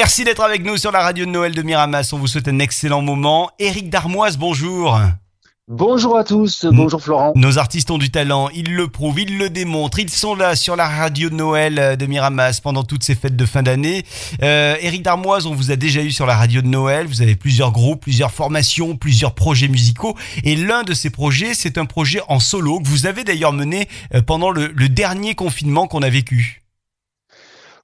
Merci 0.00 0.22
d'être 0.22 0.44
avec 0.44 0.64
nous 0.64 0.76
sur 0.76 0.92
la 0.92 1.00
radio 1.00 1.24
de 1.24 1.30
Noël 1.30 1.52
de 1.56 1.60
Miramas. 1.60 2.10
On 2.12 2.18
vous 2.18 2.28
souhaite 2.28 2.46
un 2.46 2.60
excellent 2.60 3.02
moment. 3.02 3.50
Éric 3.58 3.90
Darmoise, 3.90 4.36
bonjour. 4.36 4.96
Bonjour 5.66 6.16
à 6.16 6.22
tous, 6.22 6.66
bonjour 6.66 7.02
Florent. 7.02 7.32
Nos 7.34 7.58
artistes 7.58 7.90
ont 7.90 7.98
du 7.98 8.08
talent, 8.08 8.48
ils 8.50 8.76
le 8.76 8.86
prouvent, 8.86 9.18
ils 9.18 9.36
le 9.36 9.50
démontrent, 9.50 9.98
ils 9.98 10.08
sont 10.08 10.36
là 10.36 10.54
sur 10.54 10.76
la 10.76 10.86
radio 10.86 11.30
de 11.30 11.34
Noël 11.34 11.80
euh, 11.80 11.96
de 11.96 12.06
Miramas 12.06 12.60
pendant 12.62 12.84
toutes 12.84 13.02
ces 13.02 13.16
fêtes 13.16 13.34
de 13.34 13.44
fin 13.44 13.64
d'année. 13.64 14.04
Euh, 14.40 14.76
Eric 14.80 15.02
Darmoise, 15.02 15.46
on 15.46 15.54
vous 15.56 15.72
a 15.72 15.76
déjà 15.76 16.00
eu 16.00 16.12
sur 16.12 16.26
la 16.26 16.36
radio 16.36 16.62
de 16.62 16.68
Noël, 16.68 17.08
vous 17.08 17.20
avez 17.20 17.34
plusieurs 17.34 17.72
groupes, 17.72 18.02
plusieurs 18.02 18.30
formations, 18.30 18.96
plusieurs 18.96 19.34
projets 19.34 19.66
musicaux, 19.66 20.16
et 20.44 20.54
l'un 20.54 20.84
de 20.84 20.94
ces 20.94 21.10
projets, 21.10 21.54
c'est 21.54 21.76
un 21.76 21.86
projet 21.86 22.20
en 22.28 22.38
solo 22.38 22.78
que 22.78 22.86
vous 22.86 23.06
avez 23.06 23.24
d'ailleurs 23.24 23.52
mené 23.52 23.88
euh, 24.14 24.22
pendant 24.22 24.52
le 24.52 24.88
dernier 24.88 25.34
confinement 25.34 25.88
qu'on 25.88 26.02
a 26.02 26.08
vécu. 26.08 26.57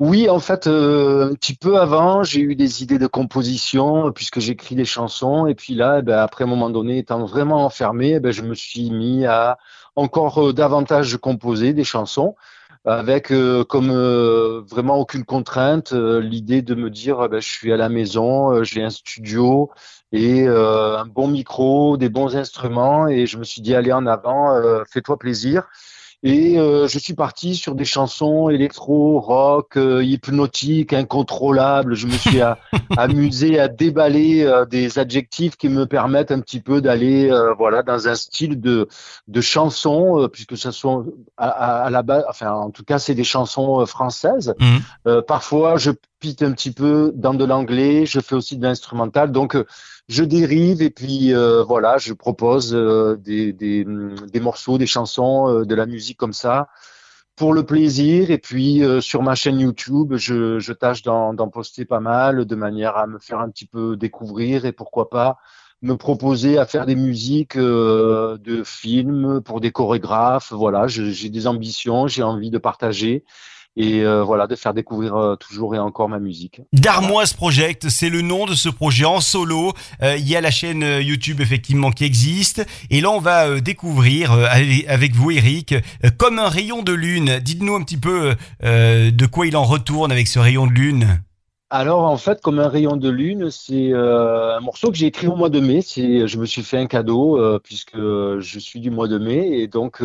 Oui, 0.00 0.28
en 0.28 0.38
fait, 0.38 0.68
euh, 0.68 1.30
un 1.32 1.34
petit 1.34 1.54
peu 1.56 1.78
avant, 1.80 2.22
j'ai 2.22 2.40
eu 2.40 2.54
des 2.54 2.84
idées 2.84 2.98
de 2.98 3.08
composition 3.08 4.12
puisque 4.12 4.38
j'écris 4.38 4.76
des 4.76 4.84
chansons. 4.84 5.46
Et 5.48 5.56
puis 5.56 5.74
là, 5.74 5.96
eh 5.98 6.02
ben, 6.02 6.18
après 6.18 6.44
un 6.44 6.46
moment 6.46 6.70
donné, 6.70 6.98
étant 6.98 7.24
vraiment 7.24 7.64
enfermé, 7.64 8.12
eh 8.14 8.20
ben, 8.20 8.30
je 8.30 8.42
me 8.42 8.54
suis 8.54 8.90
mis 8.92 9.26
à 9.26 9.58
encore 9.96 10.38
euh, 10.48 10.52
davantage 10.52 11.16
composer 11.16 11.72
des 11.72 11.82
chansons 11.82 12.36
avec 12.84 13.32
euh, 13.32 13.64
comme 13.64 13.90
vraiment 13.90 14.96
aucune 14.96 15.24
contrainte 15.24 15.92
l'idée 15.92 16.62
de 16.62 16.74
me 16.74 16.90
dire 16.90 17.22
eh 17.24 17.28
ben, 17.28 17.40
je 17.40 17.48
suis 17.48 17.72
à 17.72 17.76
la 17.76 17.88
maison, 17.88 18.62
j'ai 18.62 18.82
un 18.84 18.90
studio 18.90 19.70
et 20.12 20.46
un 20.46 21.04
bon 21.06 21.28
micro, 21.28 21.96
des 21.96 22.08
bons 22.08 22.36
instruments 22.36 23.08
et 23.08 23.26
je 23.26 23.36
me 23.36 23.44
suis 23.44 23.60
dit 23.62 23.74
allez 23.74 23.92
en 23.92 24.06
avant, 24.06 24.62
fais-toi 24.90 25.18
plaisir. 25.18 25.68
Et 26.24 26.58
euh, 26.58 26.88
je 26.88 26.98
suis 26.98 27.14
parti 27.14 27.54
sur 27.54 27.76
des 27.76 27.84
chansons 27.84 28.48
électro, 28.48 29.20
rock, 29.20 29.76
euh, 29.76 30.02
hypnotiques, 30.02 30.92
incontrôlables. 30.92 31.94
Je 31.94 32.08
me 32.08 32.12
suis 32.12 32.40
amusé 32.96 33.60
à 33.60 33.68
déballer 33.68 34.42
euh, 34.42 34.64
des 34.64 34.98
adjectifs 34.98 35.56
qui 35.56 35.68
me 35.68 35.86
permettent 35.86 36.32
un 36.32 36.40
petit 36.40 36.60
peu 36.60 36.80
d'aller, 36.80 37.30
voilà, 37.56 37.84
dans 37.84 38.08
un 38.08 38.16
style 38.16 38.60
de 38.60 38.88
de 39.28 39.40
chanson, 39.40 40.28
puisque 40.32 40.56
ça 40.56 40.72
soit 40.72 41.04
à, 41.36 41.48
à, 41.84 41.90
la 41.90 42.02
base, 42.02 42.24
enfin, 42.28 42.50
en 42.50 42.70
tout 42.70 42.82
cas, 42.82 42.98
c'est 42.98 43.14
des 43.14 43.24
chansons 43.24 43.86
françaises. 43.86 44.54
Mmh. 44.58 45.20
parfois, 45.26 45.76
je 45.76 45.92
pite 46.18 46.42
un 46.42 46.52
petit 46.52 46.72
peu 46.72 47.12
dans 47.14 47.34
de 47.34 47.44
l'anglais. 47.44 48.06
Je 48.06 48.20
fais 48.20 48.34
aussi 48.34 48.56
de 48.56 48.62
l'instrumental. 48.62 49.32
Donc 49.32 49.56
je 50.08 50.24
dérive 50.24 50.80
et 50.82 50.90
puis 50.90 51.34
euh, 51.34 51.62
voilà, 51.62 51.98
je 51.98 52.12
propose 52.14 52.74
euh, 52.74 53.16
des, 53.16 53.52
des, 53.52 53.84
des, 53.84 54.40
morceaux, 54.40 54.78
des 54.78 54.86
chansons, 54.86 55.48
euh, 55.48 55.64
de 55.64 55.74
la 55.74 55.86
musique 55.86 56.16
comme 56.16 56.32
ça 56.32 56.68
pour 57.36 57.52
le 57.52 57.64
plaisir. 57.64 58.30
Et 58.30 58.38
puis 58.38 58.82
sur 59.00 59.22
ma 59.22 59.34
chaîne 59.34 59.60
YouTube, 59.60 60.14
je, 60.16 60.58
je 60.58 60.72
tâche 60.72 61.02
d'en 61.02 61.48
poster 61.48 61.84
pas 61.84 62.00
mal 62.00 62.46
de 62.46 62.54
manière 62.56 62.96
à 62.96 63.06
me 63.06 63.18
faire 63.18 63.38
un 63.38 63.50
petit 63.50 63.66
peu 63.66 63.96
découvrir 63.96 64.64
et 64.64 64.72
pourquoi 64.72 65.08
pas 65.08 65.38
me 65.80 65.96
proposer 65.96 66.58
à 66.58 66.66
faire 66.66 66.84
des 66.86 66.96
musiques 66.96 67.56
de 67.56 68.62
films 68.64 69.40
pour 69.42 69.60
des 69.60 69.70
chorégraphes. 69.70 70.52
Voilà, 70.52 70.88
j'ai 70.88 71.28
des 71.28 71.46
ambitions, 71.46 72.08
j'ai 72.08 72.24
envie 72.24 72.50
de 72.50 72.58
partager 72.58 73.24
et 73.78 74.00
euh, 74.00 74.24
voilà 74.24 74.48
de 74.48 74.56
faire 74.56 74.74
découvrir 74.74 75.14
euh, 75.14 75.36
toujours 75.36 75.74
et 75.74 75.78
encore 75.78 76.08
ma 76.08 76.18
musique. 76.18 76.60
Darmoise 76.72 77.32
Project, 77.32 77.88
c'est 77.88 78.08
le 78.08 78.22
nom 78.22 78.44
de 78.44 78.54
ce 78.54 78.68
projet 78.68 79.04
en 79.04 79.20
solo. 79.20 79.72
Euh, 80.02 80.16
il 80.18 80.28
y 80.28 80.34
a 80.34 80.40
la 80.40 80.50
chaîne 80.50 80.82
YouTube 81.00 81.40
effectivement 81.40 81.92
qui 81.92 82.04
existe 82.04 82.66
et 82.90 83.00
là 83.00 83.10
on 83.10 83.20
va 83.20 83.60
découvrir 83.60 84.32
avec 84.32 85.14
vous 85.14 85.30
Eric 85.30 85.74
comme 86.16 86.40
un 86.40 86.48
rayon 86.48 86.82
de 86.82 86.92
lune. 86.92 87.38
Dites-nous 87.38 87.76
un 87.76 87.82
petit 87.82 87.96
peu 87.96 88.34
de 88.62 89.26
quoi 89.26 89.46
il 89.46 89.56
en 89.56 89.64
retourne 89.64 90.10
avec 90.10 90.26
ce 90.26 90.40
rayon 90.40 90.66
de 90.66 90.72
lune. 90.72 91.20
Alors 91.70 92.04
en 92.04 92.16
fait, 92.16 92.40
comme 92.40 92.58
un 92.60 92.68
rayon 92.68 92.96
de 92.96 93.10
lune, 93.10 93.50
c'est 93.50 93.92
un 93.92 94.60
morceau 94.60 94.90
que 94.90 94.96
j'ai 94.96 95.06
écrit 95.06 95.26
au 95.26 95.36
mois 95.36 95.50
de 95.50 95.60
mai. 95.60 95.82
C'est, 95.82 96.26
je 96.26 96.38
me 96.38 96.46
suis 96.46 96.62
fait 96.62 96.78
un 96.78 96.86
cadeau 96.86 97.58
puisque 97.60 97.96
je 97.96 98.58
suis 98.58 98.80
du 98.80 98.90
mois 98.90 99.06
de 99.08 99.18
mai. 99.18 99.60
Et 99.60 99.68
donc 99.68 100.02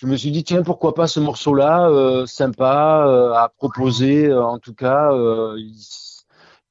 je 0.00 0.06
me 0.06 0.16
suis 0.16 0.30
dit 0.30 0.44
tiens 0.44 0.62
pourquoi 0.62 0.94
pas 0.94 1.06
ce 1.06 1.20
morceau-là 1.20 1.90
euh, 1.90 2.24
sympa 2.24 3.04
euh, 3.06 3.32
à 3.34 3.50
proposer. 3.50 4.28
Euh, 4.28 4.42
en 4.42 4.58
tout 4.58 4.72
cas 4.72 5.10
il, 5.56 5.74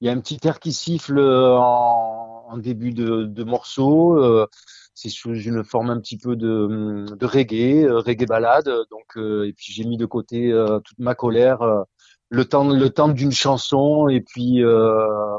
y 0.01 0.09
a 0.09 0.11
un 0.11 0.19
petit 0.19 0.39
air 0.47 0.59
qui 0.59 0.73
siffle 0.73 1.19
en, 1.19 2.45
en 2.49 2.57
début 2.57 2.91
de, 2.91 3.25
de 3.25 3.43
morceau. 3.43 4.47
C'est 4.95 5.09
sous 5.09 5.35
une 5.35 5.63
forme 5.63 5.91
un 5.91 5.99
petit 5.99 6.17
peu 6.17 6.35
de, 6.35 7.05
de 7.15 7.25
reggae 7.25 7.87
reggae 7.87 8.25
balade 8.25 8.69
donc 8.89 9.15
et 9.17 9.53
puis 9.53 9.71
j'ai 9.73 9.83
mis 9.83 9.97
de 9.97 10.05
côté 10.05 10.51
toute 10.83 10.99
ma 10.99 11.13
colère 11.13 11.85
le 12.29 12.45
temps 12.45 12.69
le 12.69 12.89
temps 12.89 13.09
d'une 13.09 13.31
chanson 13.31 14.07
et 14.07 14.21
puis 14.21 14.63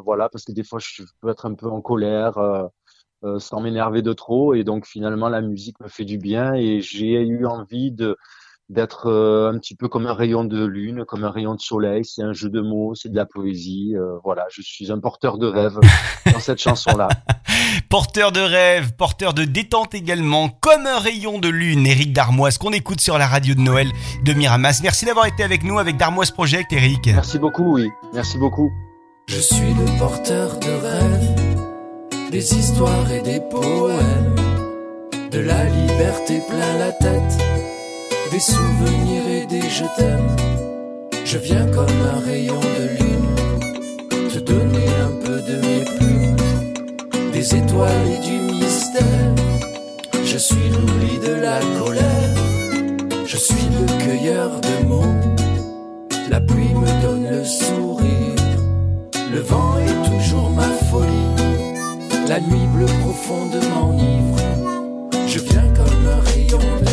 voilà 0.05 0.28
parce 0.28 0.45
que 0.45 0.53
des 0.53 0.65
fois 0.65 0.78
je 0.81 1.03
peux 1.21 1.31
être 1.31 1.47
un 1.47 1.55
peu 1.55 1.69
en 1.69 1.81
colère 1.81 2.39
euh, 3.23 3.39
sans 3.39 3.61
m'énerver 3.61 4.01
de 4.01 4.15
trop. 4.15 4.55
Et 4.55 4.65
donc 4.65 4.87
finalement, 4.87 5.28
la 5.28 5.43
musique 5.43 5.78
me 5.81 5.89
fait 5.89 6.06
du 6.06 6.17
bien 6.17 6.55
et 6.55 6.81
j'ai 6.81 7.21
eu 7.21 7.45
envie 7.45 7.93
de 7.93 8.17
d'être 8.70 9.08
euh, 9.08 9.53
un 9.53 9.58
petit 9.58 9.75
peu 9.75 9.88
comme 9.88 10.06
un 10.06 10.14
rayon 10.14 10.44
de 10.44 10.64
lune, 10.64 11.04
comme 11.04 11.25
un 11.25 11.31
rayon 11.31 11.54
de 11.54 11.60
soleil. 11.60 12.04
C'est 12.04 12.22
un 12.22 12.32
jeu 12.32 12.48
de 12.48 12.60
mots, 12.60 12.94
c'est 12.94 13.10
de 13.10 13.16
la 13.16 13.26
poésie. 13.26 13.94
Euh, 13.97 14.16
voilà, 14.25 14.47
je 14.50 14.62
suis 14.62 14.91
un 14.91 14.98
porteur 14.98 15.36
de 15.36 15.47
rêve 15.47 15.78
dans 16.32 16.38
cette 16.38 16.60
chanson-là. 16.60 17.09
porteur 17.91 18.32
de 18.32 18.41
rêve, 18.41 18.92
porteur 18.97 19.34
de 19.34 19.44
détente 19.44 19.94
également, 19.94 20.48
comme 20.48 20.86
un 20.86 21.00
rayon 21.00 21.38
de 21.38 21.48
lune. 21.48 21.86
Eric 21.86 22.12
Darmoise, 22.12 22.56
qu'on 22.56 22.72
écoute 22.72 23.00
sur 23.00 23.19
la 23.19 23.26
radio 23.26 23.54
de 23.54 23.60
Noël 23.60 23.88
de 24.25 24.32
Miramas. 24.32 24.80
Merci 24.82 25.04
d'avoir 25.04 25.26
été 25.26 25.42
avec 25.42 25.64
nous 25.64 25.78
avec 25.78 25.97
Darmoise 25.97 26.30
Project, 26.30 26.72
Eric. 26.72 27.06
Merci 27.06 27.38
beaucoup, 27.38 27.75
oui. 27.75 27.88
Merci 28.14 28.38
beaucoup. 28.38 28.70
Je 29.28 29.41
suis 29.41 29.75
le 29.75 29.98
porteur 29.98 30.59
de 30.60 30.70
rêve 30.70 31.50
des 32.30 32.54
histoires 32.54 33.10
et 33.10 33.22
des 33.22 33.41
poèmes, 33.41 34.36
de 35.32 35.41
la 35.41 35.64
liberté 35.64 36.41
plein 36.48 36.78
la 36.78 36.92
tête, 36.92 37.38
des 38.30 38.41
souvenirs 38.41 39.26
et 39.28 39.46
des 39.46 39.68
je 39.68 39.84
t'aime. 39.96 40.36
Je 41.24 41.38
viens 41.38 41.66
comme 41.66 42.00
un 42.14 42.20
rayon 42.20 42.60
de 42.60 42.86
lune, 42.98 44.28
te 44.32 44.38
donner 44.38 44.88
un 45.06 45.12
peu 45.24 45.41
de 45.41 45.56
mes 45.66 45.84
plumes, 45.84 46.36
des 47.32 47.54
étoiles 47.54 48.08
et 48.14 48.18
du 48.26 48.38
mystère. 48.52 49.34
Je 50.24 50.38
suis 50.38 50.68
l'oubli 50.70 51.18
de 51.18 51.34
la 51.41 51.60
colère, 51.78 52.34
je 53.26 53.36
suis 53.36 53.68
le 53.78 54.04
cueilleur 54.04 54.60
de 54.60 54.86
mots. 54.86 55.14
La 56.30 56.41
pluie 56.41 56.74
me 56.74 57.02
donne 57.02 57.28
le 57.28 57.44
sourire, 57.44 58.36
le 59.32 59.41
vent 59.41 59.78
est 59.78 60.08
toujours 60.08 60.50
ma 60.50 60.68
folie. 60.91 61.08
La 62.28 62.41
nuit 62.41 62.68
bleue 62.74 62.86
profondément 63.00 63.97
ivre, 63.98 64.38
je 65.26 65.41
viens 65.41 65.68
comme 65.74 66.06
un 66.06 66.20
rayon 66.30 66.58
de 66.58 66.86
lune, 66.86 66.90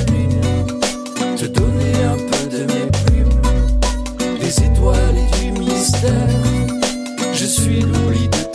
te 1.37 1.45
donner 1.45 1.93
un 2.03 2.17
peu 2.17 2.57
de 2.57 2.63
mes 2.63 2.89
plumes, 3.05 3.41
des 4.39 4.63
étoiles 4.63 5.15
et 5.15 5.39
du 5.39 5.59
mystère. 5.59 6.11
Je 7.31 7.45
suis 7.45 7.81
l'oubli 7.81 8.27
de 8.27 8.46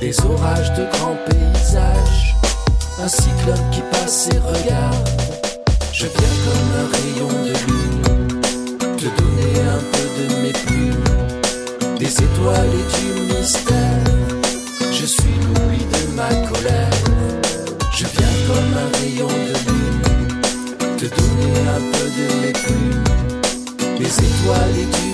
des 0.00 0.14
orages 0.24 0.72
de 0.74 0.84
grands 0.92 1.16
paysages, 1.26 2.36
un 3.02 3.08
cyclone 3.08 3.70
qui 3.72 3.80
passe 3.90 4.28
et 4.32 4.38
regarde. 4.38 5.08
Je 5.92 6.06
viens 6.06 6.36
comme 6.44 6.70
un 6.82 6.88
rayon 6.96 7.32
de 7.44 7.54
lune, 7.66 8.38
te 8.96 9.06
donner 9.20 9.54
un 9.76 9.82
peu 9.92 10.06
de 10.18 10.42
mes 10.42 10.52
plumes, 10.52 11.98
des 11.98 12.12
étoiles 12.12 12.72
et 12.72 12.86
du 12.96 13.34
mystère. 13.34 14.04
Je 14.92 15.06
suis 15.06 15.34
l'oubli 15.42 15.84
de 15.84 16.14
ma 16.14 16.28
colère. 16.48 16.90
Je 17.92 18.04
viens 18.04 18.34
comme 18.46 18.74
un 18.74 18.98
rayon 18.98 19.28
de 19.28 19.54
lune, 19.70 20.96
te 20.96 21.06
donner 21.06 21.52
un 21.76 21.82
peu 21.92 22.06
de 22.06 22.46
mes 22.46 22.52
plumes 22.52 23.08
les 23.98 24.06
étoiles 24.06 24.78
et 24.78 24.84
du 24.84 25.07